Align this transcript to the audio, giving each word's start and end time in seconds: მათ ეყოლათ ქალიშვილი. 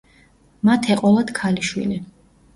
მათ 0.69 0.89
ეყოლათ 0.95 1.35
ქალიშვილი. 1.41 2.01